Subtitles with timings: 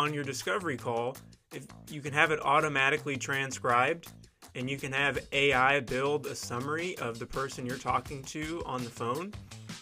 [0.00, 1.14] on your discovery call,
[1.52, 4.10] if you can have it automatically transcribed
[4.54, 8.82] and you can have AI build a summary of the person you're talking to on
[8.82, 9.30] the phone.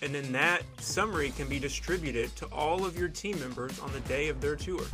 [0.02, 4.00] And then that summary can be distributed to all of your team members on the
[4.00, 4.84] day of their tour.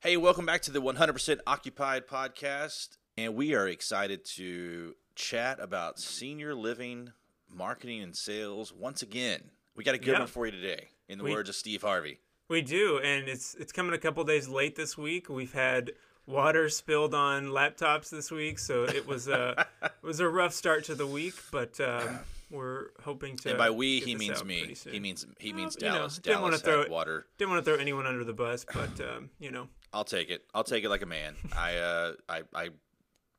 [0.00, 2.98] Hey, welcome back to the 100% Occupied podcast.
[3.16, 7.12] And we are excited to chat about senior living
[7.48, 9.40] marketing and sales once again.
[9.74, 10.18] We got a good Yeah.
[10.18, 12.20] one for you today, in the We- words of Steve Harvey.
[12.48, 15.28] We do, and it's it's coming a couple days late this week.
[15.28, 15.92] We've had
[16.26, 20.84] water spilled on laptops this week, so it was a it was a rough start
[20.84, 21.34] to the week.
[21.52, 22.20] But um,
[22.50, 23.50] we're hoping to.
[23.50, 24.74] And by we, he means me.
[24.90, 26.18] He means he means you know, Dallas.
[26.18, 27.26] didn't wanna Dallas throw water.
[27.36, 30.44] Didn't want to throw anyone under the bus, but um, you know, I'll take it.
[30.54, 31.36] I'll take it like a man.
[31.54, 32.68] I uh, I I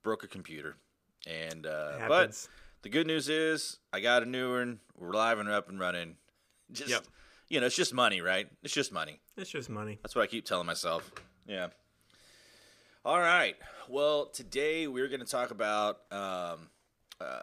[0.04, 0.76] broke a computer,
[1.26, 2.48] and uh, but
[2.84, 4.80] the good news is I got a new one.
[4.96, 6.18] We're live and up and running.
[6.72, 7.06] Just Yep.
[7.50, 8.48] You know, it's just money, right?
[8.64, 9.20] It's just money.
[9.36, 10.00] it's just money.
[10.02, 11.12] That's what I keep telling myself.
[11.48, 11.68] Yeah.
[13.04, 13.56] All right.
[13.88, 16.70] Well, today we're going to talk about um,
[17.20, 17.42] uh,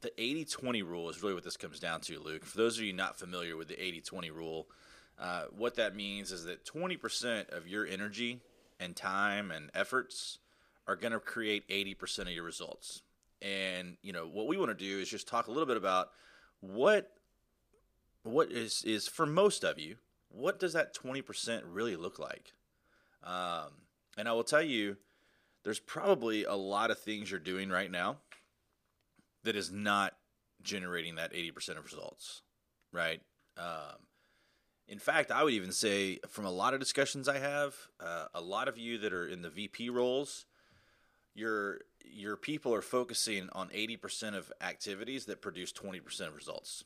[0.00, 2.44] the 80 20 rule, is really what this comes down to, Luke.
[2.44, 4.68] For those of you not familiar with the 80 20 rule,
[5.18, 8.40] uh, what that means is that 20% of your energy
[8.80, 10.38] and time and efforts
[10.88, 13.02] are going to create 80% of your results.
[13.42, 16.10] And, you know, what we want to do is just talk a little bit about
[16.60, 17.10] what
[18.24, 19.96] what is is for most of you
[20.30, 22.54] what does that 20% really look like?
[23.22, 23.70] Um,
[24.18, 24.96] and i will tell you
[25.62, 28.18] there's probably a lot of things you're doing right now
[29.44, 30.14] that is not
[30.62, 32.42] generating that 80% of results
[32.92, 33.20] right?
[33.56, 34.06] Um,
[34.88, 38.40] in fact i would even say from a lot of discussions i have uh, a
[38.40, 40.44] lot of you that are in the vp roles
[41.34, 46.84] your your people are focusing on 80% of activities that produce 20% of results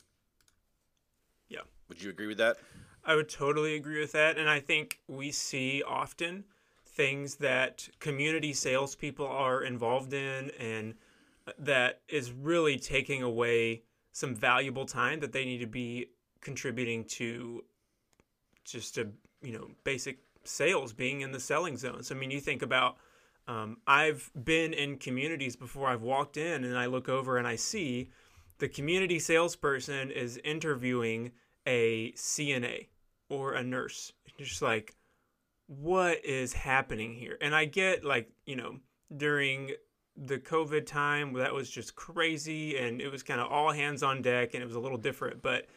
[1.49, 1.61] Yeah.
[1.89, 2.57] would you agree with that
[3.03, 4.37] I would totally agree with that.
[4.37, 6.43] And I think we see often
[6.85, 10.95] things that community salespeople are involved in and
[11.57, 16.07] that is really taking away some valuable time that they need to be
[16.41, 17.63] contributing to
[18.63, 19.07] just a
[19.41, 22.03] you know basic sales being in the selling zone.
[22.03, 22.97] So I mean you think about
[23.47, 27.55] um, I've been in communities before I've walked in and I look over and I
[27.55, 28.11] see
[28.59, 31.31] the community salesperson is interviewing
[31.65, 32.87] a CNA
[33.29, 34.13] or a nurse.
[34.37, 34.95] Just like,
[35.67, 37.37] what is happening here?
[37.41, 38.79] And I get like, you know,
[39.15, 39.71] during
[40.15, 44.21] the COVID time, that was just crazy and it was kind of all hands on
[44.21, 45.41] deck and it was a little different.
[45.41, 45.67] But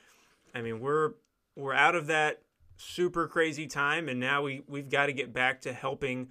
[0.55, 1.13] I mean, we're
[1.57, 2.43] we're out of that
[2.77, 6.29] super crazy time and now we, we've got to get back to helping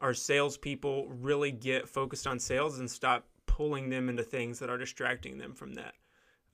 [0.00, 3.26] our salespeople really get focused on sales and stop
[3.58, 5.94] pulling them into things that are distracting them from that.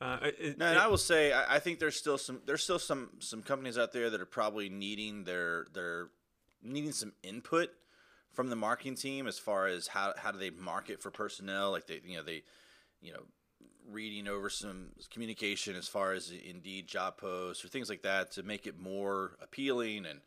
[0.01, 2.63] Uh, it- No, and it- I will say I, I think there's still some there's
[2.65, 6.09] still some some companies out there that are probably needing their their
[6.63, 7.69] needing some input
[8.33, 11.87] from the marketing team as far as how how do they market for personnel like
[11.87, 12.43] they you know they
[13.03, 13.23] you know
[13.87, 18.43] reading over some communication as far as indeed job posts or things like that to
[18.43, 20.21] make it more appealing and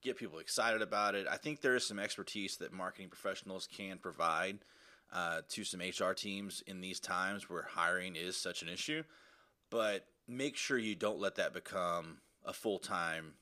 [0.00, 1.26] get people excited about it.
[1.28, 4.60] I think there is some expertise that marketing professionals can provide
[5.12, 9.02] uh, to some HR teams in these times where hiring is such an issue.
[9.70, 13.34] But make sure you don't let that become a full time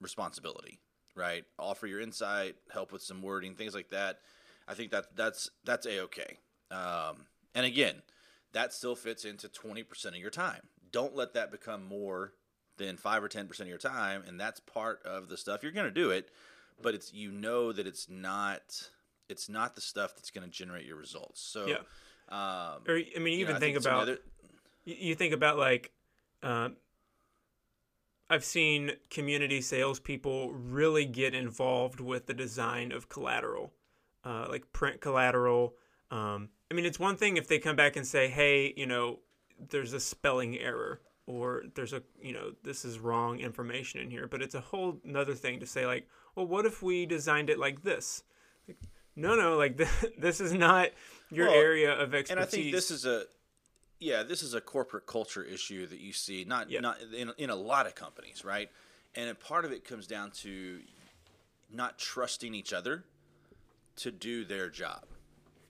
[0.00, 0.80] responsibility,
[1.14, 1.44] right?
[1.58, 4.18] Offer your insight, help with some wording, things like that.
[4.68, 6.38] I think that that's that's a okay.
[6.70, 8.02] Um, and again,
[8.52, 10.62] that still fits into twenty percent of your time.
[10.90, 12.32] Don't let that become more
[12.76, 15.72] than five or ten percent of your time, and that's part of the stuff you're
[15.72, 16.30] going to do it.
[16.80, 18.90] But it's you know that it's not
[19.28, 21.40] it's not the stuff that's going to generate your results.
[21.40, 21.78] So, Yeah.
[22.28, 24.18] um, or I mean, know, even I think some about other-
[24.84, 25.92] you think about like
[26.42, 26.70] uh,
[28.28, 33.72] I've seen community salespeople really get involved with the design of collateral,
[34.24, 35.76] uh, like print collateral.
[36.10, 39.20] Um, I mean, it's one thing if they come back and say, "Hey, you know,
[39.58, 44.28] there's a spelling error." Or there's a you know this is wrong information in here,
[44.28, 46.06] but it's a whole another thing to say like,
[46.36, 48.22] well, what if we designed it like this?
[48.68, 48.76] Like,
[49.16, 49.76] no, no, like
[50.18, 50.90] this is not
[51.30, 52.30] your Well, area of expertise.
[52.30, 53.24] and I think this is a
[53.98, 56.80] yeah, this is a corporate culture issue that you see not Yeah.
[56.80, 58.70] not in, in a lot of companies, right?
[59.14, 60.80] And a part of it comes down to
[61.72, 63.04] not trusting each other
[63.96, 65.04] to do their job,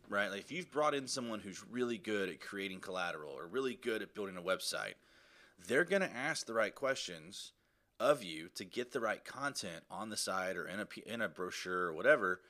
[0.08, 0.28] right?
[0.28, 4.02] Like if you've brought in someone who's really good at creating collateral or really good
[4.02, 4.94] at building a website,
[5.68, 7.52] they're going to ask the right questions
[8.00, 11.28] of you to get the right content on the site or in a in a
[11.28, 12.40] brochure or whatever,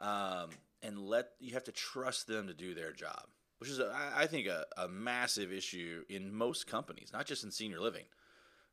[0.00, 0.50] um,
[0.82, 3.24] and let you have to trust them to do their job,
[3.58, 7.50] which is a, I think a, a massive issue in most companies, not just in
[7.50, 8.04] senior living,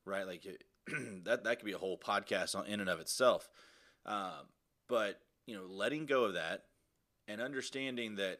[0.06, 0.28] right?
[0.28, 0.46] Like
[1.24, 3.50] that that could be a whole podcast on in and of itself.
[4.06, 4.48] Um,
[4.88, 6.66] but you know, letting go of that
[7.28, 8.40] and understanding that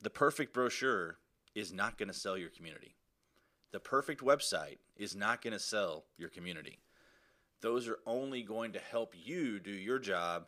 [0.00, 1.18] the perfect brochure
[1.54, 2.94] is not going to sell your community.
[3.72, 6.78] The perfect website is not going to sell your community.
[7.62, 10.46] Those are only going to help you do your job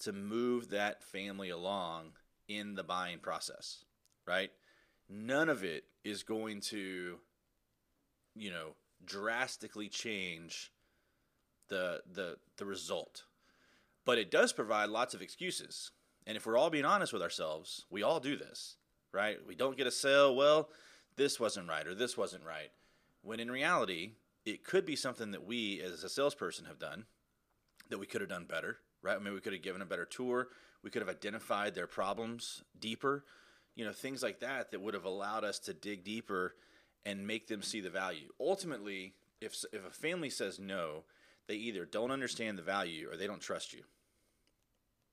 [0.00, 2.12] to move that family along
[2.48, 3.84] in the buying process,
[4.26, 4.50] right?
[5.08, 7.18] None of it is going to,
[8.34, 8.74] you know,
[9.04, 10.72] drastically change
[11.68, 13.24] the the the result.
[14.04, 15.92] But it does provide lots of excuses.
[16.26, 18.76] And if we're all being honest with ourselves, we all do this,
[19.12, 19.38] right?
[19.46, 20.68] We don't get a sale, well,
[21.16, 22.70] this wasn't right or this wasn't right.
[23.22, 24.12] When in reality,
[24.44, 27.04] it could be something that we as a salesperson have done
[27.88, 29.16] that we could have done better, right?
[29.16, 30.48] I mean, we could have given a better tour,
[30.82, 33.24] we could have identified their problems deeper,
[33.74, 36.54] you know, things like that that would have allowed us to dig deeper
[37.04, 38.28] and make them see the value.
[38.38, 41.04] Ultimately, if if a family says no,
[41.46, 43.82] they either don't understand the value or they don't trust you.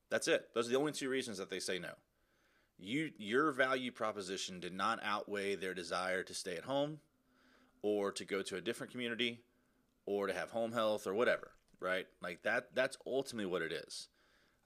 [0.10, 0.50] That's it.
[0.54, 1.94] Those are the only two reasons that they say no.
[2.78, 7.00] You your value proposition did not outweigh their desire to stay at home
[7.82, 9.40] or to go to a different community
[10.06, 12.06] or to have home health or whatever, right?
[12.22, 14.08] Like that that's ultimately what it is.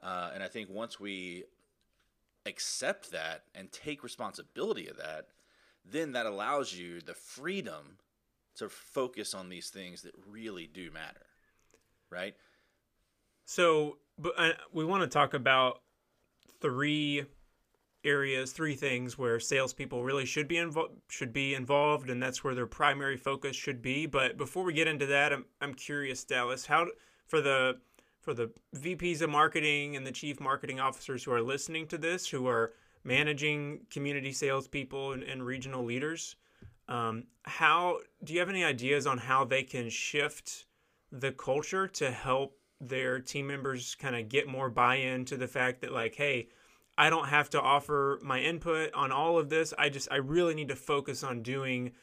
[0.01, 1.43] Uh, and I think once we
[2.45, 5.27] accept that and take responsibility of that,
[5.85, 7.97] then that allows you the freedom
[8.55, 11.25] to focus on these things that really do matter,
[12.09, 12.35] right?
[13.45, 15.81] So, but uh, we want to talk about
[16.61, 17.25] three
[18.03, 22.55] areas, three things where salespeople really should be involved, should be involved, and that's where
[22.55, 24.05] their primary focus should be.
[24.05, 26.87] But before we get into that, I'm I'm curious, Dallas, how
[27.27, 27.79] for the
[28.19, 32.27] for the VPs of marketing and the chief marketing officers who are listening to this,
[32.27, 36.35] who are managing community salespeople and, and regional leaders,
[36.87, 40.65] um, how do you have any ideas on how they can shift
[41.11, 45.81] the culture to help their team members kind of get more buy-in to the fact
[45.81, 46.47] that like, hey,
[46.97, 49.73] I don't have to offer my input on all of this.
[49.77, 51.93] I just I really need to focus on doing,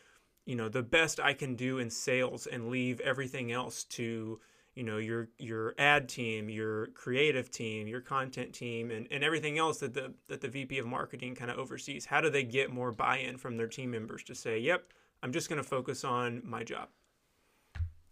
[0.46, 4.40] you know, the best I can do in sales and leave everything else to
[4.78, 9.58] you know your your ad team your creative team your content team and, and everything
[9.58, 12.70] else that the that the vp of marketing kind of oversees how do they get
[12.70, 14.84] more buy-in from their team members to say yep
[15.20, 16.90] i'm just going to focus on my job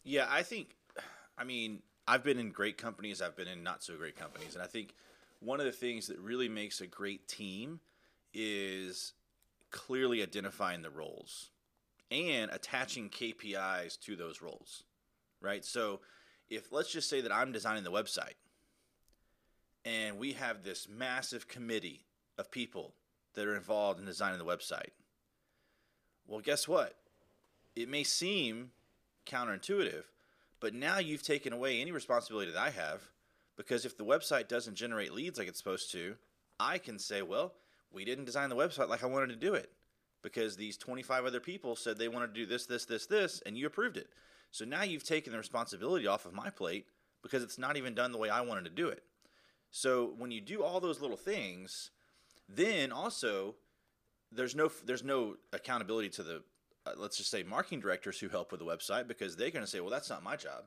[0.02, 0.74] yeah i think
[1.38, 4.64] i mean i've been in great companies i've been in not so great companies and
[4.64, 4.92] i think
[5.40, 7.80] one of the things that really makes a great team
[8.32, 9.12] is
[9.70, 11.50] clearly identifying the roles
[12.10, 14.84] and attaching kpis to those roles
[15.40, 16.00] right so
[16.48, 18.36] if let's just say that I'm designing the website
[19.86, 22.04] and we have this massive committee
[22.38, 22.92] of people
[23.34, 24.90] that are involved in designing the website.
[26.26, 26.96] Well, guess what?
[27.76, 28.72] It may seem
[29.26, 30.02] counterintuitive,
[30.58, 33.02] but now you've taken away any responsibility that I have
[33.56, 36.16] because if the website doesn't generate leads like it's supposed to,
[36.60, 37.54] I can say, well,
[37.92, 39.70] we didn't design the website like I wanted to do it
[40.22, 43.56] because these 25 other people said they wanted to do this, this, this, this, and
[43.56, 44.08] you approved it.
[44.50, 46.86] So now you've taken the responsibility off of my plate
[47.22, 49.02] because it's not even done the way I wanted to do it.
[49.70, 51.90] So when you do all those little things,
[52.48, 53.56] then also
[54.32, 56.42] there's no there's no accountability to the
[56.86, 59.70] uh, let's just say marketing directors who help with the website because they're going to
[59.70, 60.64] say, "Well, that's not my job.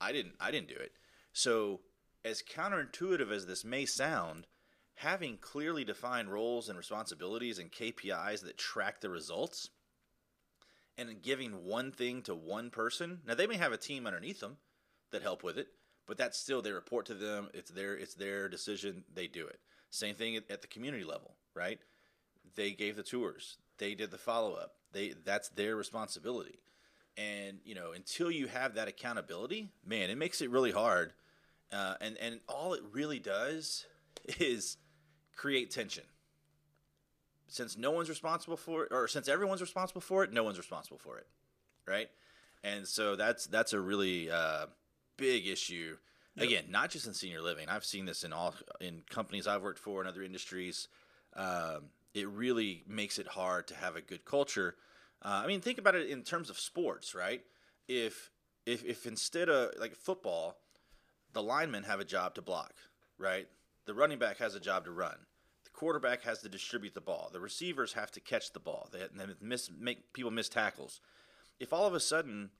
[0.00, 0.92] I didn't I didn't do it."
[1.32, 1.80] So
[2.24, 4.46] as counterintuitive as this may sound,
[4.96, 9.70] having clearly defined roles and responsibilities and KPIs that track the results
[10.96, 13.20] and giving one thing to one person.
[13.24, 14.56] Now they may have a team underneath them
[15.12, 15.68] that help with it,
[16.06, 17.48] but that's still they report to them.
[17.54, 19.04] It's their it's their decision.
[19.14, 19.60] They do it.
[19.90, 21.78] Same thing at the community level, right?
[22.56, 23.56] They gave the tours.
[23.78, 24.72] They did the follow up.
[24.92, 26.58] They that's their responsibility.
[27.18, 31.12] And you know, until you have that accountability, man, it makes it really hard.
[31.72, 33.84] Uh, and and all it really does
[34.38, 34.76] is
[35.36, 36.04] create tension
[37.48, 40.98] since no one's responsible for it, or since everyone's responsible for it, no one's responsible
[40.98, 41.26] for it,
[41.86, 42.08] right?
[42.62, 44.66] And so that's that's a really uh,
[45.16, 45.96] big issue.
[46.36, 46.46] Yep.
[46.46, 47.68] Again, not just in senior living.
[47.68, 50.88] I've seen this in all in companies I've worked for and other industries.
[51.34, 54.76] Um, it really makes it hard to have a good culture.
[55.22, 57.42] Uh, I mean, think about it in terms of sports, right?
[57.88, 58.30] If
[58.66, 60.58] if if instead of like football,
[61.32, 62.74] the linemen have a job to block,
[63.18, 63.48] right?
[63.86, 65.16] The running back has a job to run
[65.64, 67.30] The quarterback has to distribute the ball.
[67.32, 68.88] The receivers have to catch the ball.
[68.92, 71.00] They, they miss, make people miss tackles.
[71.58, 72.50] If all of a sudden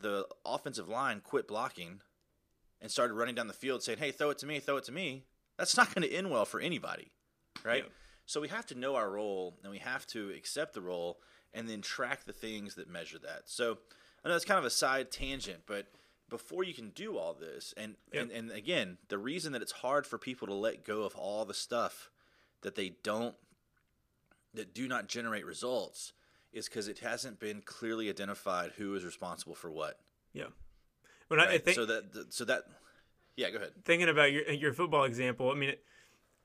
[0.00, 2.00] the offensive line quit blocking
[2.82, 4.92] and started running down the field saying, "Hey, throw it to me, throw it to
[4.92, 5.24] me,"
[5.56, 7.12] that's not going to end well for anybody,
[7.64, 7.84] right?
[7.84, 7.90] Yeah.
[8.26, 11.20] So we have to know our role and we have to accept the role
[11.54, 13.42] and then track the things that measure that.
[13.46, 13.78] So
[14.24, 15.86] I know it's kind of a side tangent, but
[16.28, 18.22] before you can do all this, and, Yep.
[18.22, 21.44] and and again, the reason that it's hard for people to let go of all
[21.44, 22.10] the stuff
[22.62, 23.34] that they don't
[24.54, 26.12] that do not generate results
[26.52, 30.00] is because it hasn't been clearly identified who is responsible for what.
[30.32, 30.46] Yeah.
[31.28, 32.64] When I, I think so that so that
[33.36, 33.72] yeah, go ahead.
[33.84, 35.84] thinking about your your football example, I mean, it,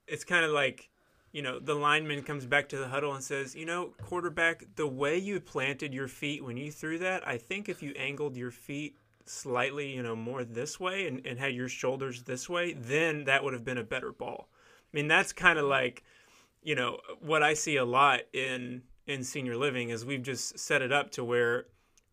[0.07, 0.89] it's kind of like,
[1.31, 4.87] you know, the lineman comes back to the huddle and says, you know, quarterback, the
[4.87, 8.51] way you planted your feet when you threw that, I think if you angled your
[8.51, 13.23] feet slightly, you know, more this way and, and had your shoulders this way, then
[13.25, 14.49] that would have been a better ball.
[14.51, 16.03] I mean, that's kind of like,
[16.61, 20.81] you know, what I see a lot in in senior living is we've just set
[20.81, 21.65] it up to where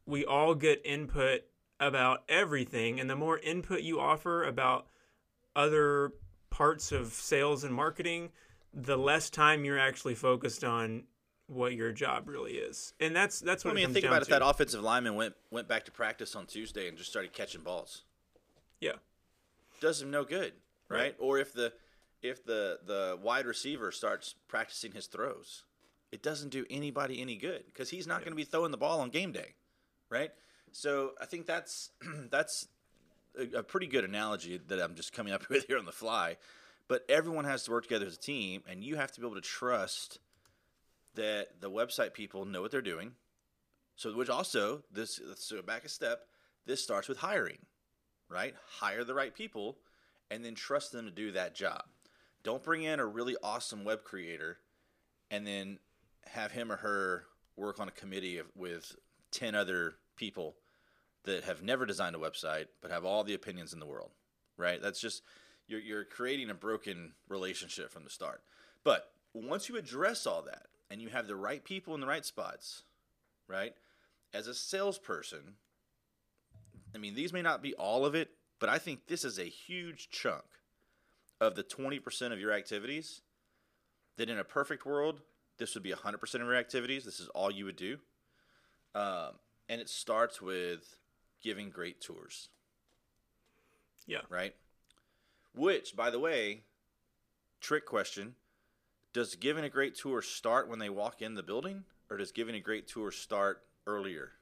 [0.07, 1.43] we all get input
[1.79, 4.87] about everything and the more input you offer about
[5.55, 6.13] other
[6.51, 8.31] parts of sales and marketing
[8.75, 11.05] the less time you're actually focused on
[11.47, 14.27] what your job really is and that's that's what I it mean, think about it.
[14.27, 14.31] to.
[14.33, 18.03] That offensive lineman went went back to practice on Tuesday and just started catching balls.
[18.81, 18.93] yeah
[19.81, 20.53] Does him no good,
[20.89, 20.99] right?
[21.01, 21.17] Right.
[21.19, 21.73] Or if the
[22.23, 25.65] if the the wide receiver starts practicing his throws,
[26.13, 29.01] it doesn't do anybody any good because he's not going to be throwing the ball
[29.01, 29.55] on game day,
[30.11, 30.31] right?
[30.73, 31.91] So I think that's
[32.31, 32.69] that's
[33.39, 36.37] a, a pretty good analogy that I'm just coming up with here on the fly.
[36.89, 39.37] But everyone has to work together as a team, and you have to be able
[39.37, 40.19] to trust
[41.15, 43.13] that the website people know what they're doing.
[43.97, 46.21] So, which also this so back a step.
[46.67, 47.59] This starts with hiring,
[48.29, 48.55] right?
[48.79, 49.79] Hire the right people,
[50.31, 51.85] and then trust them to do that job.
[52.43, 54.59] Don't bring in a really awesome web creator,
[55.31, 55.79] and then
[56.27, 57.25] have him or her
[57.57, 58.97] work on a committee of, with
[59.31, 60.57] ten other people
[61.25, 64.11] that have never designed a website but have all the opinions in the world,
[64.57, 64.81] right?
[64.81, 65.23] That's just
[65.69, 68.43] you're you're creating a broken relationship from the start.
[68.83, 72.25] But once you address all that and you have the right people in the right
[72.25, 72.83] spots,
[73.47, 73.75] right?
[74.33, 75.55] As a salesperson,
[76.95, 79.45] I mean, these may not be all of it, but I think this is a
[79.45, 80.45] huge chunk
[81.41, 83.21] of the 20% of your activities
[84.17, 85.21] that in a perfect world,
[85.59, 87.05] this would be 100% of your activities.
[87.05, 87.99] This is all you would do.
[88.95, 89.35] Um,
[89.69, 90.97] and it starts with
[91.43, 92.49] giving great tours,
[94.07, 94.55] yeah right?
[95.59, 96.63] Which, by the way,
[97.61, 98.37] trick question
[99.13, 102.55] does giving a great tour start when they walk in the building, or does giving
[102.55, 104.33] a great tour start earlier?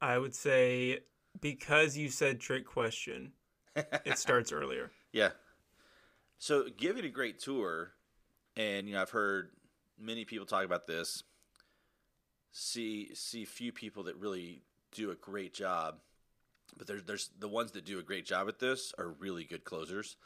[0.00, 1.00] i would say
[1.40, 3.32] because you said trick question
[3.76, 5.30] it starts earlier Yeah.
[6.38, 7.92] So giving a great tour,
[8.56, 9.50] and you know I've heard
[9.98, 11.22] many people talk about this.
[12.52, 16.00] See see few people that really do a great job,
[16.76, 19.64] but there's there's the ones that do a great job at this are really good
[19.64, 20.16] closers,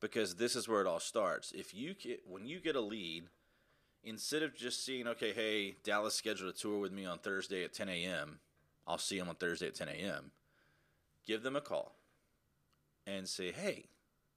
[0.00, 1.52] because this is where it all starts.
[1.52, 3.24] If you get when you get a lead,
[4.04, 7.72] instead of just seeing okay, hey Dallas scheduled a tour with me on Thursday at
[7.72, 8.40] 10 a.m.
[8.86, 10.30] I'll see him on Thursday at 10 a.m.
[11.26, 11.96] Give them a call
[13.06, 13.86] and say, hey,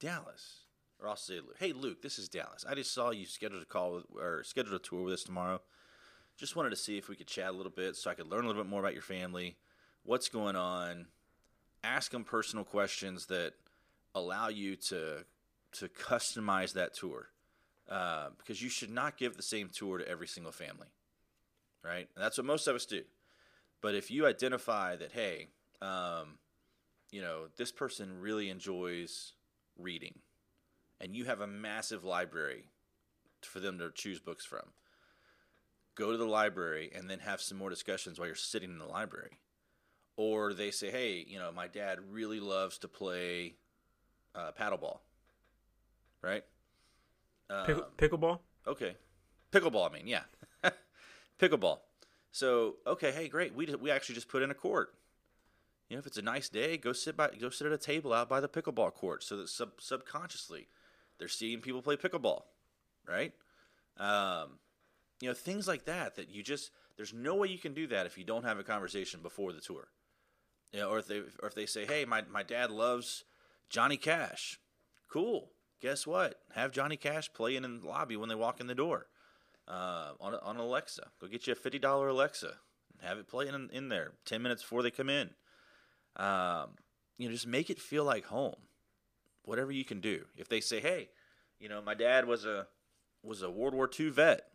[0.00, 0.60] Dallas,
[1.00, 2.64] or I'll say, "Hey, Luke, this is Dallas.
[2.68, 5.60] I just saw you scheduled a call with, or scheduled a tour with us tomorrow.
[6.36, 8.44] Just wanted to see if we could chat a little bit, so I could learn
[8.44, 9.56] a little bit more about your family,
[10.04, 11.06] what's going on.
[11.82, 13.52] Ask them personal questions that
[14.14, 15.24] allow you to
[15.72, 17.28] to customize that tour,
[17.88, 20.88] uh, because you should not give the same tour to every single family,
[21.84, 22.08] right?
[22.14, 23.02] And that's what most of us do.
[23.80, 25.48] But if you identify that, hey,
[25.80, 26.38] um,
[27.12, 29.32] you know, this person really enjoys
[29.78, 30.18] reading,
[31.00, 32.64] and you have a massive library
[33.42, 34.72] for them to choose books from.
[35.94, 38.86] Go to the library and then have some more discussions while you're sitting in the
[38.86, 39.38] library.
[40.22, 43.54] Or they say, hey, you know, my dad really loves to play
[44.34, 44.98] uh, paddleball,
[46.20, 46.44] right?
[47.48, 48.96] Pick, Um, pickleball Okay.
[49.50, 50.24] Pickleball, I mean, yeah.
[51.40, 51.78] Pickleball.
[52.32, 53.54] So, okay, hey, great.
[53.54, 54.92] We, we actually just put in a court.
[55.88, 58.12] You know, if it's a nice day, go sit by go sit at a table
[58.12, 60.68] out by the pickleball court so that sub, subconsciously
[61.18, 62.42] they're seeing people play pickleball,
[63.08, 63.32] right?
[63.96, 64.58] Um,
[65.22, 68.04] you know, things like that that you just there's no way you can do that
[68.04, 69.88] if you don't have a conversation before the tour.
[70.72, 73.24] You know, or if they or if they say, "Hey, my my dad loves
[73.68, 74.60] Johnny Cash."
[75.10, 75.50] Cool.
[75.80, 76.40] Guess what?
[76.54, 79.06] Have Johnny Cash playing in the lobby when they walk in the door
[79.66, 81.10] uh, on on Alexa.
[81.20, 82.54] Go get you a fifty dollar Alexa
[82.92, 85.30] and have it playing in, in there ten minutes before they come in.
[86.16, 86.70] Um,
[87.18, 88.56] you know, just make it feel like home.
[89.42, 90.26] Whatever you can do.
[90.36, 91.08] If they say, "Hey,
[91.58, 92.66] you know, my dad was a
[93.22, 94.46] was a World War II vet,"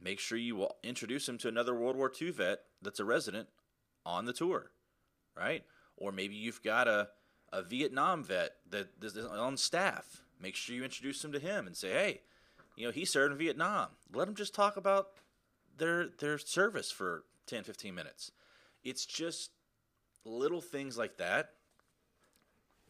[0.00, 3.48] make sure you introduce him to another World War II vet that's a resident
[4.04, 4.72] on the tour,
[5.38, 5.64] right?
[5.96, 7.08] Or maybe you've got a
[7.50, 10.22] a Vietnam vet that is on staff.
[10.40, 12.20] Make sure you introduce him to him and say, "Hey,
[12.76, 13.88] you know, he served in Vietnam.
[14.12, 15.08] Let them just talk about
[15.78, 18.32] their their service for 10, 15 minutes.
[18.84, 19.50] it's just
[20.24, 21.54] little things like that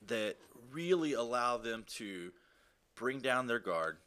[0.07, 0.37] that
[0.71, 2.33] really allow them to
[2.95, 3.99] bring down their guard,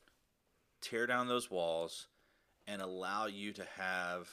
[0.81, 2.07] tear down those walls,
[2.67, 4.29] and allow you to have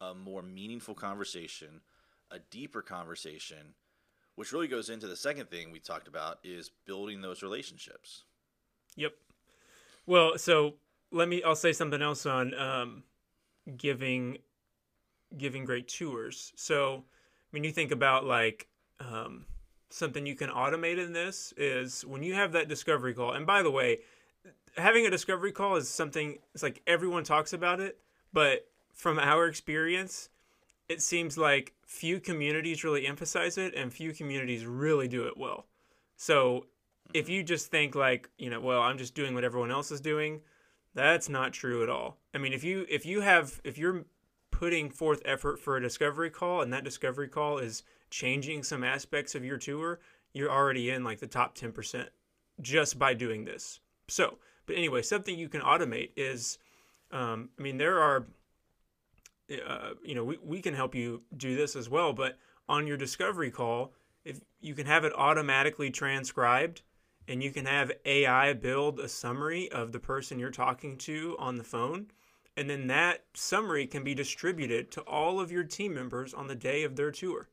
[0.00, 1.80] a more meaningful conversation,
[2.30, 3.74] a deeper conversation,
[4.34, 8.24] which really goes into the second thing we talked about is building those relationships.
[8.96, 9.12] Yep.
[10.06, 10.74] Well, so
[11.10, 11.42] let me.
[11.42, 13.02] I'll say something else on um,
[13.76, 14.38] giving
[15.36, 16.52] giving great tours.
[16.56, 17.04] So
[17.50, 18.68] when you think about like
[19.00, 19.46] um,
[19.90, 23.32] something you can automate in this is when you have that discovery call.
[23.32, 23.98] And by the way,
[24.76, 26.38] having a discovery call is something.
[26.54, 27.98] It's like everyone talks about it,
[28.32, 30.28] but from our experience,
[30.88, 35.66] it seems like few communities really emphasize it, and few communities really do it well.
[36.16, 36.66] So
[37.14, 39.98] if you just think like you know well i'm just doing what everyone else is
[39.98, 40.42] doing
[40.94, 42.18] that's not true at all.
[42.34, 44.04] I mean if you if you have if you're
[44.50, 49.34] putting forth effort for a discovery call and that discovery call is changing some aspects
[49.34, 50.00] of your tour
[50.32, 52.08] you're already in like the top 10%
[52.60, 53.80] just by doing this.
[54.08, 56.58] So but anyway something you can automate is
[57.12, 58.26] um, i mean there are
[59.50, 62.38] uh, you know we, we can help you do this as well but
[62.68, 63.92] on your discovery call
[64.24, 66.82] if you can have it automatically transcribed
[67.28, 71.56] and you can have AI build a summary of the person you're talking to on
[71.56, 72.06] the phone.
[72.56, 76.56] And then that summary can be distributed to all of your team members on the
[76.56, 77.48] day of their tour.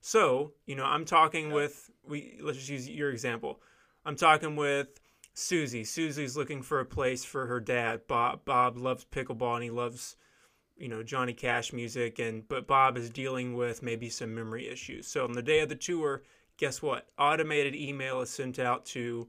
[0.00, 3.60] So, you know, I'm talking with we let's just use your example.
[4.04, 4.98] I'm talking with
[5.34, 5.84] Susie.
[5.84, 8.00] Susie's looking for a place for her dad.
[8.08, 10.16] Bob Bob loves pickleball and he loves
[10.80, 15.06] you know Johnny Cash music and but Bob is dealing with maybe some memory issues.
[15.06, 16.22] So on the day of the tour,
[16.56, 17.08] guess what?
[17.18, 19.28] Automated email is sent out to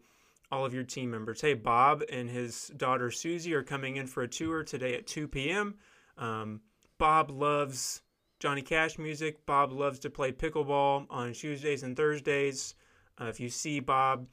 [0.51, 1.41] all of your team members.
[1.41, 5.27] Hey, Bob and his daughter Susie are coming in for a tour today at 2
[5.27, 5.75] p.m.
[6.17, 6.61] Um,
[6.97, 8.01] Bob loves
[8.39, 9.45] Johnny Cash music.
[9.45, 12.75] Bob loves to play pickleball on Tuesdays and Thursdays.
[13.19, 14.27] Uh, if you see Bob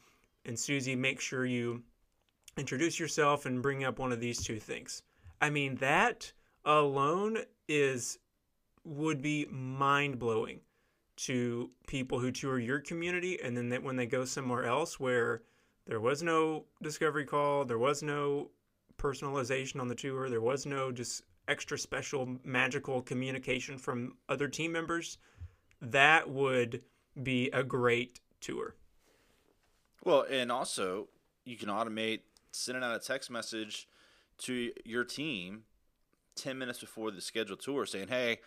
[0.45, 1.83] and Susie, make sure you
[2.57, 5.03] introduce yourself and bring up one of these two things.
[5.41, 6.33] I mean, that
[6.65, 8.19] alone is
[8.85, 10.61] would be mind blowing
[11.17, 15.43] to people who tour your community and then when they go somewhere else where
[15.87, 18.51] there was no discovery call there was no
[18.97, 24.71] personalization on the tour there was no just extra special magical communication from other team
[24.71, 25.19] members
[25.81, 26.83] that would
[27.23, 28.75] be a great tour.
[30.05, 31.09] Well and also
[31.45, 32.21] you can automate
[32.53, 33.89] sending out a text message
[34.39, 35.65] to your team
[36.39, 38.39] 10 minutes before the scheduled tour saying hey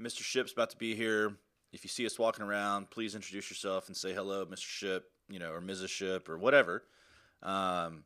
[0.00, 1.36] mr ship's about to be here
[1.72, 4.58] if you see us walking around, please introduce yourself and say hello, Mr.
[4.58, 5.88] Ship, you know, or Mrs.
[5.88, 6.84] Ship, or whatever.
[7.42, 8.04] Um,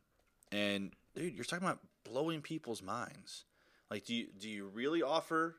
[0.51, 3.43] and dude, you're talking about blowing people's minds.
[3.91, 5.57] Like, do you do you really offer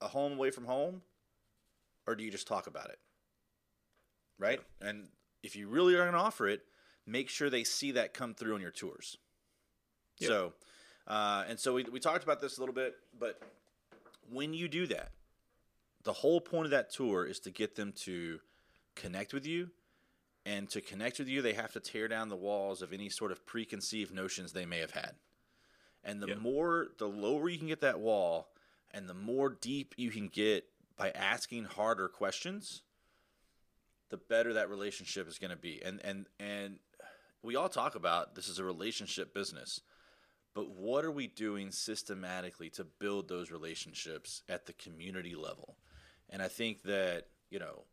[0.00, 1.02] a home away from home,
[2.06, 2.98] or do you just talk about it?
[4.38, 4.60] Right.
[4.82, 5.08] And
[5.42, 6.62] if you really are going to offer it,
[7.06, 9.16] make sure they see that come through on your tours.
[10.18, 10.28] Yep.
[10.28, 10.52] So,
[11.06, 13.40] uh, and so we we talked about this a little bit, but
[14.30, 15.10] when you do that,
[16.04, 18.40] the whole point of that tour is to get them to
[18.94, 19.70] connect with you.
[20.44, 23.32] And to connect with you they have to tear down the walls of any sort
[23.32, 25.14] of preconceived notions they may have had.
[26.04, 28.50] And the more the lower you can get that wall
[28.94, 30.64] and the more deep you can get
[30.96, 32.82] by asking harder questions
[34.08, 35.82] the better that relationship is going to be.
[35.84, 36.78] And and and
[37.42, 39.80] we all talk about this is a relationship business
[40.56, 45.76] but what are we doing systematically to build those relationships at the community level
[46.30, 47.84] and I think that, you know,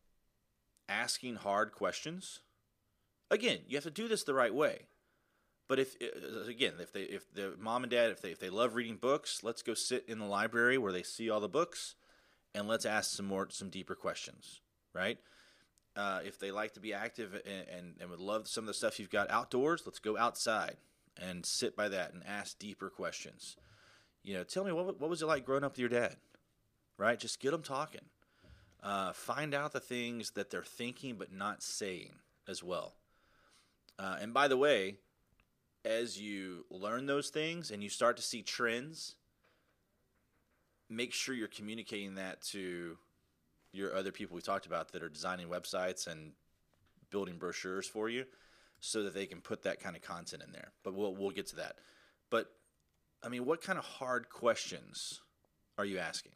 [0.89, 2.39] asking hard questions,
[3.30, 4.88] again, you have to do this the right way.
[5.67, 8.49] But if uh, again, if they if the mom and dad if they if they
[8.49, 11.95] love reading books, let's go sit in the library where they see all the books,
[12.54, 14.62] and let's ask some more some deeper questions,
[14.93, 15.17] right?
[15.95, 18.73] Uh, if they like to be active and, and, and would love some of the
[18.73, 20.78] stuff you've got outdoors, let's go outside
[21.21, 23.56] and sit by that and ask deeper questions.
[24.23, 26.15] You know, tell me what what was it like growing up with your dad,
[26.97, 27.19] right?
[27.19, 28.02] Just get them talking.
[28.82, 32.15] Uh, find out the things that they're thinking but not saying
[32.47, 32.95] as well.
[33.97, 34.97] Uh, and by the way,
[35.86, 39.15] as you learn those things and you start to see trends,
[40.89, 42.97] make sure you're communicating that to
[43.71, 46.32] your other people we talked about that are designing websites and
[47.10, 48.26] building brochures for you
[48.86, 50.74] so that they can put that kind of content in there.
[50.84, 51.78] But we'll we'll get to that.
[52.30, 52.48] But
[53.24, 55.22] I mean, what kind of hard questions
[55.78, 56.34] are you asking?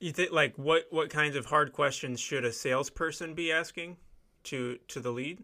[0.00, 3.96] You think like what what kinds of hard questions should a salesperson be asking
[4.44, 5.42] to to the lead?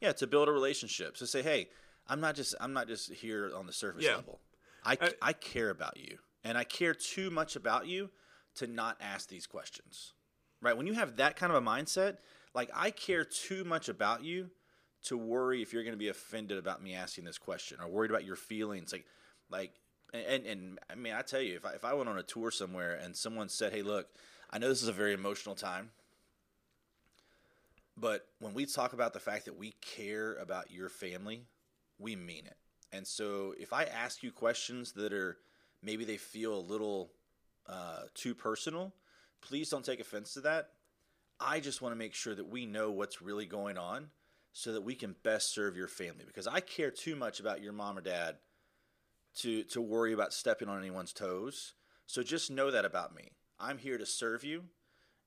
[0.00, 1.18] Yeah, to build a relationship.
[1.18, 1.68] So say, hey,
[2.08, 4.16] I'm not just I'm not just here on the surface yeah.
[4.16, 4.40] level.
[4.82, 8.08] I, I I care about you, and I care too much about you
[8.54, 10.14] to not ask these questions.
[10.62, 10.74] Right?
[10.74, 12.16] When you have that kind of a mindset,
[12.54, 14.50] like I care too much about you
[15.04, 18.10] to worry if you're going to be offended about me asking this question or worried
[18.10, 18.92] about your feelings.
[18.92, 19.06] Like
[19.50, 19.72] like
[20.12, 22.50] and and I mean I tell you if I, if I went on a tour
[22.50, 24.08] somewhere and someone said hey look
[24.50, 25.90] I know this is a very emotional time
[27.96, 31.44] but when we talk about the fact that we care about your family
[31.98, 32.56] we mean it.
[32.90, 35.38] And so if I ask you questions that are
[35.82, 37.12] maybe they feel a little
[37.66, 38.92] uh, too personal
[39.40, 40.70] please don't take offense to that
[41.44, 44.08] I just want to make sure that we know what's really going on
[44.52, 47.72] so that we can best serve your family because I care too much about your
[47.72, 48.36] mom or dad
[49.36, 51.74] to to worry about stepping on anyone's toes.
[52.06, 53.30] So just know that about me.
[53.58, 54.64] I'm here to serve you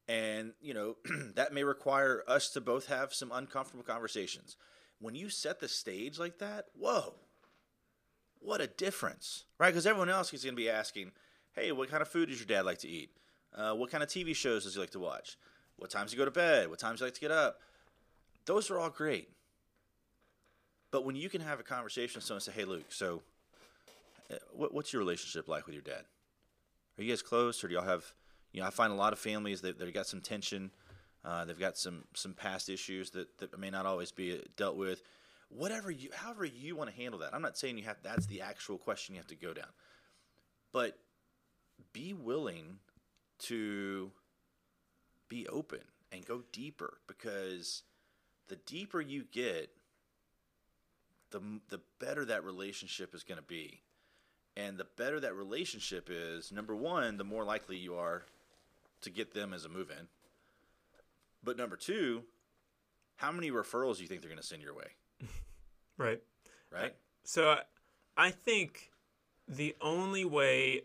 [0.08, 0.97] and you know
[1.36, 4.56] that may require us to both have some uncomfortable conversations.
[4.99, 7.15] When you set the stage like that, whoa.
[8.39, 9.45] What a difference.
[9.60, 9.69] Right?
[9.69, 11.12] Because everyone else is going to be asking,
[11.54, 13.10] "Hey, what kind of food does your dad like to eat?
[13.56, 15.38] Uh, what kind of TV shows does he like to watch?
[15.77, 16.69] What times you go to bed?
[16.69, 17.59] What times you like to get up?"
[18.45, 19.29] Those are all great.
[20.91, 23.21] But when you can have a conversation with someone and say, hey, Luke, so
[24.31, 26.03] uh, what, what's your relationship like with your dad?
[26.97, 28.05] Are you guys close or do y'all have,
[28.53, 30.71] you know, I find a lot of families that they've got some tension.
[31.25, 35.01] Uh, they've got some, some past issues that, that may not always be dealt with.
[35.49, 37.33] Whatever you, however you want to handle that.
[37.33, 39.73] I'm not saying you have, that's the actual question you have to go down.
[40.71, 40.97] But
[41.91, 42.77] be willing
[43.39, 44.11] to
[45.29, 47.83] be open and go deeper because–
[48.47, 49.71] the deeper you get,
[51.31, 53.81] the the better that relationship is going to be.
[54.57, 58.23] And the better that relationship is, number one, the more likely you are
[59.01, 60.07] to get them as a move in.
[61.43, 62.23] But number two,
[63.17, 64.88] how many referrals do you think they're going to send your way?
[65.97, 66.21] right.
[66.71, 66.95] Right.
[67.25, 67.57] So
[68.15, 68.91] I think
[69.45, 70.83] the only way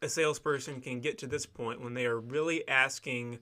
[0.00, 3.40] a salesperson can get to this point when they are really asking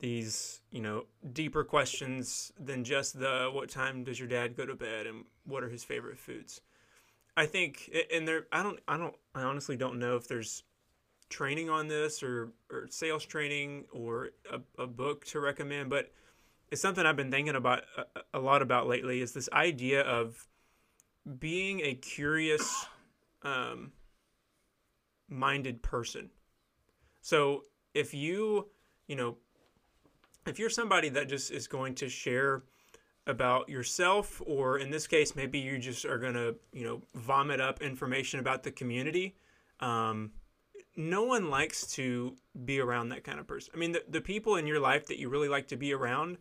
[0.00, 4.74] these you know deeper questions than just the what time does your dad go to
[4.74, 6.60] bed and what are his favorite foods?
[7.36, 10.64] I think and there i don't i don't i honestly don't know if there's
[11.28, 16.10] training on this or, or sales training or a, a book to recommend but
[16.70, 20.48] it's something i've been thinking about a, a lot about lately is this idea of
[21.38, 22.86] being a curious
[23.42, 23.92] um,
[25.28, 26.30] minded person.
[27.20, 27.62] So
[27.94, 28.68] if you
[29.06, 29.36] you know
[30.50, 32.62] if you're somebody that just is going to share
[33.26, 37.60] about yourself or in this case maybe you just are going to you know vomit
[37.60, 39.36] up information about the community
[39.80, 40.32] um,
[40.96, 43.72] no one likes to be around that kind of person.
[43.74, 46.38] I mean the, the people in your life that you really like to be around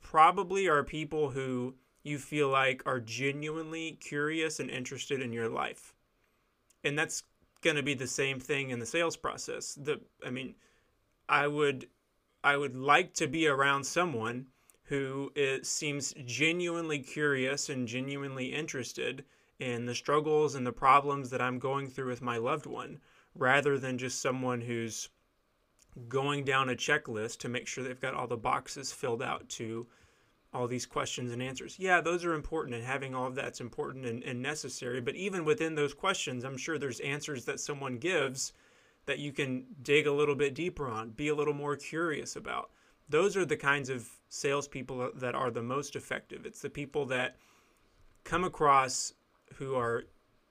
[0.00, 5.94] probably are people who you feel like are genuinely curious and interested in your life.
[6.84, 7.22] And that's
[7.62, 9.74] going to be the same thing in the sales process.
[9.80, 10.54] The i mean
[11.28, 11.86] i would
[12.44, 14.46] I would like to be around someone
[14.84, 19.24] who seems genuinely curious and genuinely interested
[19.58, 22.98] in the struggles and the problems that I'm going through with my loved one,
[23.34, 25.08] rather than just someone who's
[26.08, 29.86] going down a checklist to make sure they've got all the boxes filled out to
[30.52, 31.76] all these questions and answers.
[31.78, 35.00] Yeah, those are important, and having all of that's important and, and necessary.
[35.00, 38.52] But even within those questions, I'm sure there's answers that someone gives
[39.06, 42.70] that you can dig a little bit deeper on, be a little more curious about.
[43.08, 46.46] Those are the kinds of salespeople that are the most effective.
[46.46, 47.36] It's the people that
[48.24, 49.12] come across
[49.56, 50.04] who are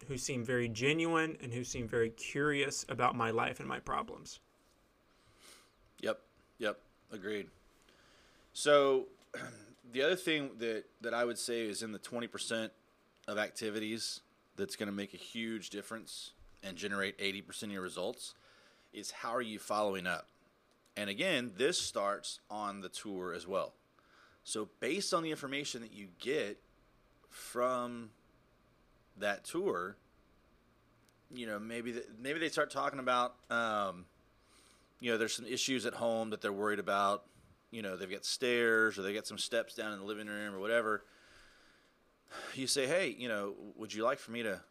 [0.08, 4.40] who seem very genuine and who seem very curious about my life and my problems.
[6.00, 6.20] Yep.
[6.58, 6.80] Yep.
[7.12, 7.48] Agreed.
[8.54, 9.08] So
[9.92, 12.70] the other thing that that I would say is in the 20%
[13.28, 14.22] of activities
[14.56, 16.32] that's going to make a huge difference
[16.64, 18.34] and generate 80% of your results
[18.94, 20.28] is how are you following up?
[20.98, 23.74] And again, this starts on the tour as well.
[24.44, 26.60] So, based on the information that you get
[27.30, 28.10] from
[29.18, 29.96] that tour,
[31.34, 34.06] you know, maybe the, maybe they start talking about, um,
[35.00, 37.24] you know, there's some issues at home that they're worried about.
[37.70, 40.54] You know, they've got stairs or they got some steps down in the living room
[40.54, 41.06] or whatever.
[42.54, 44.62] You say, hey, you know, would you like for me to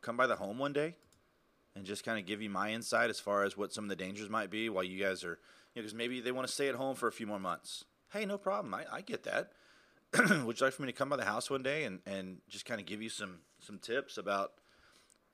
[0.00, 0.94] come by the home one day?
[1.78, 3.96] And just kind of give you my insight as far as what some of the
[3.96, 5.38] dangers might be while you guys are,
[5.74, 7.84] you know, because maybe they want to stay at home for a few more months.
[8.12, 8.74] Hey, no problem.
[8.74, 9.52] I, I get that.
[10.44, 12.66] Would you like for me to come by the house one day and, and just
[12.66, 14.52] kind of give you some, some tips about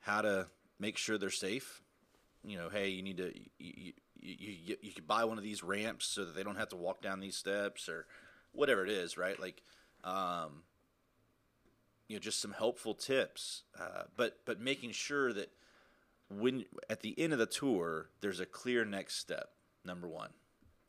[0.00, 1.80] how to make sure they're safe?
[2.44, 5.62] You know, hey, you need to, you, you, you, you could buy one of these
[5.62, 8.07] ramps so that they don't have to walk down these steps or
[8.52, 9.40] whatever it is, right?
[9.40, 9.62] Like,
[10.02, 10.64] um,
[12.09, 15.50] you know, just some helpful tips, uh, but but making sure that
[16.40, 19.51] when at the end of the tour, there's a clear next step.
[19.85, 20.31] Number one,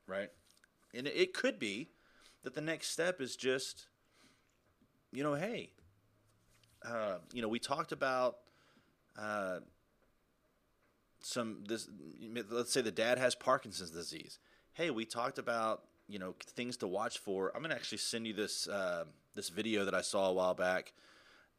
[0.08, 0.30] right?
[0.94, 1.90] And it could be
[2.44, 3.88] that the next step is just,
[5.12, 5.72] you know, hey,
[6.86, 8.38] uh, you know, we talked about
[9.18, 9.60] uh,
[11.22, 11.90] some this.
[12.50, 14.40] Let's say the dad has Parkinson's disease.
[14.74, 17.52] Hey, we talked about you know things to watch for.
[17.56, 20.94] I'm gonna actually send you this uh, this video that I saw a while back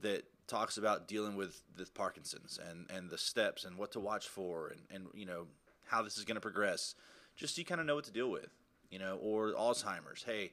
[0.00, 4.28] that talks about dealing with the Parkinson's and and the steps and what to watch
[4.28, 5.46] for and and you know
[5.86, 6.94] how this is gonna progress.
[7.36, 8.48] Just so you kind of know what to deal with,
[8.90, 10.22] you know, or Alzheimer's.
[10.24, 10.52] Hey,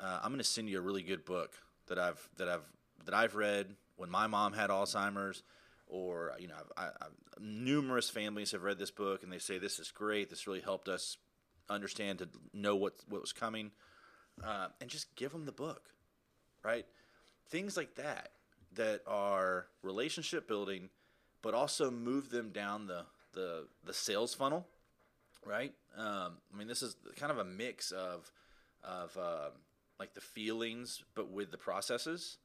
[0.00, 1.52] uh, I'm gonna send you a really good book
[1.88, 2.64] that I've that I've
[3.04, 5.42] that I've read when my mom had Alzheimer's
[5.86, 7.06] or you know, I, I,
[7.38, 10.30] numerous families have read this book and they say this is great.
[10.30, 11.18] This really helped us
[11.68, 13.72] understand to know what what was coming,
[14.42, 15.90] uh, and just give them the book,
[16.64, 16.86] right?
[17.48, 18.30] Things like that
[18.74, 20.88] that are relationship building,
[21.42, 24.66] but also move them down the the the sales funnel,
[25.44, 25.72] right?
[25.96, 28.30] Um, I mean, this is kind of a mix of
[28.84, 29.50] of uh,
[29.98, 32.38] like the feelings, but with the processes.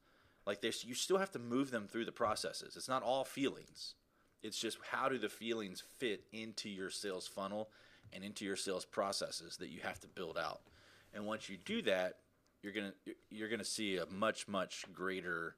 [0.46, 2.74] Like this, you still have to move them through the processes.
[2.76, 3.94] It's not all feelings.
[4.42, 7.68] It's just how do the feelings fit into your sales funnel
[8.12, 10.60] and into your sales processes that you have to build out.
[11.12, 12.18] And once you do that,
[12.62, 12.92] you're gonna
[13.30, 15.56] you're gonna see a much much greater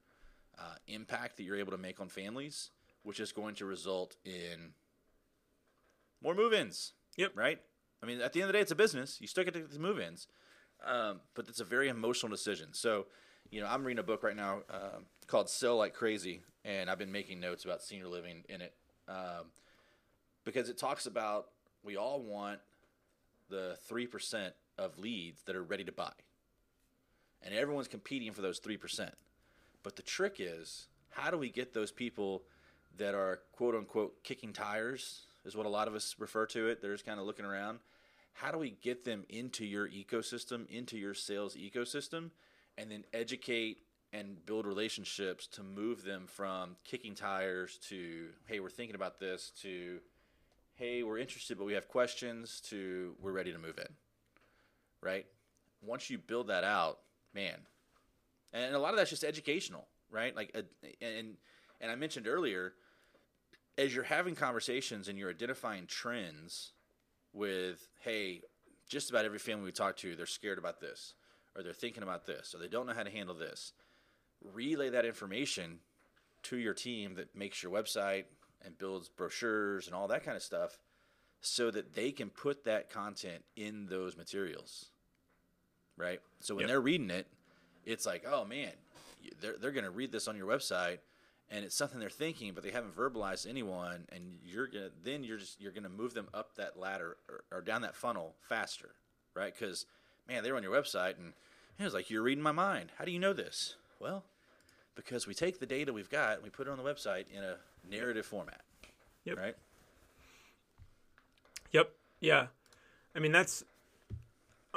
[0.60, 2.70] uh, impact that you're able to make on families,
[3.02, 4.74] which is going to result in
[6.22, 6.92] more move-ins.
[7.16, 7.32] Yep.
[7.34, 7.58] Right.
[8.02, 9.20] I mean, at the end of the day, it's a business.
[9.20, 10.26] You still get to move-ins,
[10.86, 12.68] um, but it's a very emotional decision.
[12.72, 13.06] So
[13.50, 16.98] you know, I'm reading a book right now uh, called Sell Like Crazy, and I've
[16.98, 18.74] been making notes about senior living in it
[19.08, 19.46] um,
[20.44, 21.48] because it talks about
[21.82, 22.60] we all want
[23.48, 26.12] the 3% of leads that are ready to buy.
[27.42, 29.10] And everyone's competing for those 3%.
[29.82, 32.42] But the trick is, how do we get those people
[32.96, 36.82] that are quote unquote kicking tires, is what a lot of us refer to it.
[36.82, 37.78] They're just kind of looking around.
[38.32, 42.30] How do we get them into your ecosystem, into your sales ecosystem,
[42.78, 43.78] and then educate
[44.12, 49.52] and build relationships to move them from kicking tires to hey we're thinking about this
[49.62, 49.98] to
[50.74, 53.92] hey we're interested but we have questions to we're ready to move in
[55.00, 55.26] right
[55.80, 56.98] once you build that out
[57.34, 57.58] man
[58.52, 60.54] and a lot of that's just educational right like
[61.00, 61.36] and
[61.80, 62.74] and i mentioned earlier
[63.78, 66.72] as you're having conversations and you're identifying trends
[67.32, 68.42] with hey
[68.88, 71.14] just about every family we talk to they're scared about this
[71.56, 73.72] or they're thinking about this, or they don't know how to handle this.
[74.42, 75.80] Relay that information
[76.44, 78.24] to your team that makes your website
[78.64, 80.78] and builds brochures and all that kind of stuff
[81.40, 84.90] so that they can put that content in those materials.
[85.96, 86.20] Right?
[86.40, 86.68] So when yep.
[86.68, 87.26] they're reading it,
[87.84, 88.70] it's like, oh man,
[89.40, 90.98] they're, they're going to read this on your website
[91.50, 94.06] and it's something they're thinking, but they haven't verbalized anyone.
[94.12, 97.16] And you're going to, then you're just, you're going to move them up that ladder
[97.28, 98.90] or, or down that funnel faster.
[99.34, 99.52] Right?
[99.52, 99.86] Because
[100.28, 101.32] man, they were on your website and
[101.78, 102.90] it was like, you're reading my mind.
[102.98, 103.74] How do you know this?
[103.98, 104.24] Well,
[104.94, 107.42] because we take the data we've got and we put it on the website in
[107.42, 107.56] a
[107.90, 108.60] narrative format.
[109.24, 109.38] Yep.
[109.38, 109.56] Right?
[111.72, 111.90] Yep.
[112.20, 112.46] Yeah.
[113.14, 113.64] I mean, that's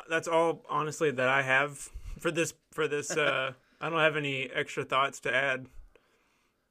[0.09, 1.89] that's all honestly that I have
[2.19, 5.67] for this for this uh I don't have any extra thoughts to add.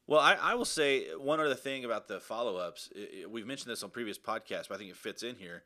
[0.07, 2.91] Well, I, I will say one other thing about the follow ups.
[3.29, 5.63] We've mentioned this on previous podcasts, but I think it fits in here.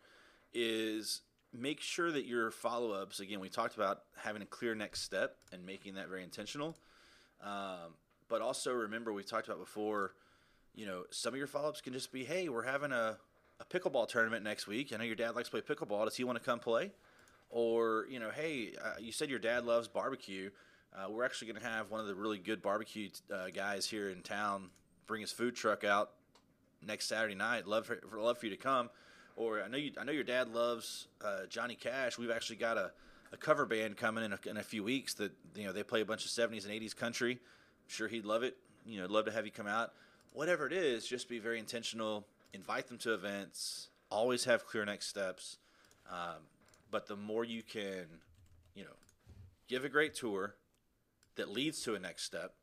[0.53, 1.23] Is
[1.53, 5.37] make sure that your follow ups, again, we talked about having a clear next step
[5.53, 6.77] and making that very intentional.
[7.43, 7.95] Um,
[8.29, 10.15] but also remember, we talked about before,
[10.75, 13.19] you know, some of your follow ups can just be, hey, we're having a,
[13.61, 14.93] a pickleball tournament next week.
[14.93, 16.05] I know your dad likes to play pickleball.
[16.05, 16.93] Does he want to come play?
[17.51, 20.51] Or, you know, hey, uh, you said your dad loves barbecue.
[20.95, 24.11] Uh, we're actually going to have one of the really good barbecue uh, guys here
[24.11, 24.71] in town
[25.07, 26.11] bring his food truck out
[26.85, 27.67] next Saturday night.
[27.67, 28.91] Love for, love for you to come
[29.37, 32.19] or I know you, I know your dad loves uh, Johnny Cash.
[32.19, 32.91] We've actually got a,
[33.33, 36.01] a cover band coming in a, in a few weeks that you know they play
[36.01, 37.33] a bunch of 70s and 80s country.
[37.33, 38.57] I'm sure he'd love it.
[38.87, 39.93] You know, love to have you come out.
[40.33, 42.27] Whatever it is, just be very intentional.
[42.53, 43.89] Invite them to events.
[44.11, 45.59] Always have clear next steps.
[46.11, 46.43] Um,
[46.97, 48.07] but the more you can,
[48.75, 48.97] you know,
[49.69, 50.55] give a great tour
[51.35, 52.55] that leads to a next step,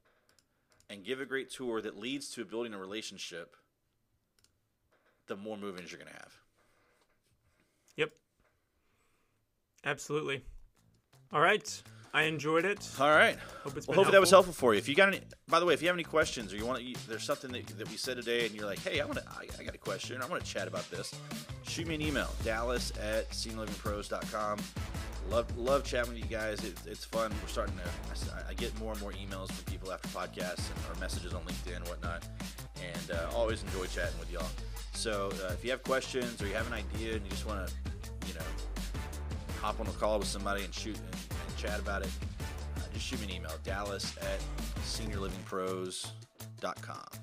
[0.89, 3.55] and give a great tour that leads to building a relationship,
[5.27, 6.31] the more movements you're going to have.
[7.95, 8.09] Yep.
[9.85, 10.41] Absolutely.
[11.31, 11.83] All right.
[12.15, 12.87] I enjoyed it.
[12.99, 13.39] All right.
[13.63, 14.77] Hope it's well, hopefully that was helpful for you.
[14.77, 16.79] If you got any, by the way, if you have any questions or you want
[16.79, 19.25] to, there's something that, that we said today and you're like, hey, I want to,
[19.27, 20.21] I, I, got a question.
[20.21, 21.15] I want to chat about this.
[21.63, 24.59] Shoot me an email, dallas at seniorlivingpros.com.
[25.31, 26.63] Love, love chatting with you guys.
[26.63, 27.31] It, it's fun.
[27.41, 30.95] We're starting to, I, I, get more and more emails from people after podcasts and,
[30.95, 32.27] or messages on LinkedIn and whatnot.
[32.77, 34.49] And uh, always enjoy chatting with y'all.
[34.93, 37.67] So uh, if you have questions or you have an idea and you just want
[37.67, 37.73] to,
[38.27, 38.41] you know,
[39.61, 41.32] hop on a call with somebody and shoot and,
[41.63, 42.09] chat about it,
[42.77, 44.41] uh, just shoot me an email, dallas at
[44.81, 47.22] seniorlivingpros.com.